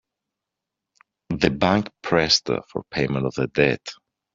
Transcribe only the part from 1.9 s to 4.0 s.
pressed for payment of the debt.